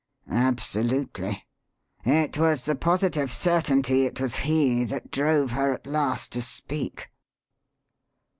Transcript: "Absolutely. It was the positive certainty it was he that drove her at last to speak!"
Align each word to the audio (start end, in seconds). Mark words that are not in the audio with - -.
"Absolutely. 0.31 1.45
It 2.03 2.35
was 2.35 2.65
the 2.65 2.73
positive 2.73 3.31
certainty 3.31 4.07
it 4.07 4.19
was 4.19 4.37
he 4.37 4.83
that 4.85 5.11
drove 5.11 5.51
her 5.51 5.73
at 5.73 5.85
last 5.85 6.31
to 6.31 6.41
speak!" 6.41 7.11